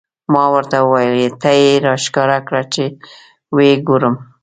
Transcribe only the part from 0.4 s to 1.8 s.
ورته وویل: ته یې